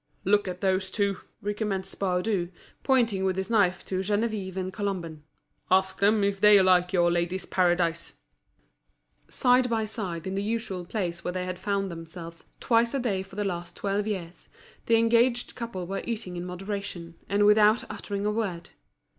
[0.25, 2.49] "Look at those two," recommenced Baudu,
[2.81, 5.21] pointing with his knife to Geneviève and Colomban,
[5.69, 8.15] "Ask them if they like your Ladies'' Paradise."
[9.29, 13.21] Side by side in the usual place where they had found themselves twice a day
[13.21, 14.49] for the last twelve years,
[14.87, 18.71] the engaged couple were eating in moderation, and without uttering a word.